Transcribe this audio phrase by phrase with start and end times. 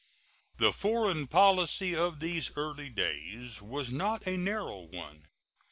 [0.57, 5.27] The foreign policy of these early days was not a narrow one.